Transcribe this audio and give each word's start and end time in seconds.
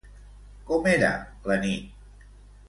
Com 0.71 0.89
era 0.93 1.11
la 1.53 1.59
nit? 1.67 2.27